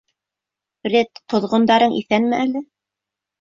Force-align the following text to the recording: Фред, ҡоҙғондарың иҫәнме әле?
Фред, 0.87 1.21
ҡоҙғондарың 1.33 1.93
иҫәнме 1.99 2.41
әле? 2.47 2.65